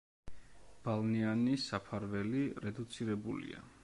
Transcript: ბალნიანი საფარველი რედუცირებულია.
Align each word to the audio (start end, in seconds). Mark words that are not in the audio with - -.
ბალნიანი 0.87 1.53
საფარველი 1.65 2.41
რედუცირებულია. 2.65 3.63